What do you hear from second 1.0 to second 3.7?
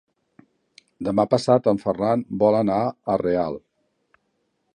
Demà passat en Ferran vol anar a Real.